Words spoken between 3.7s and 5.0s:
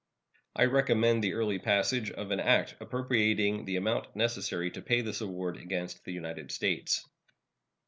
amount necessary to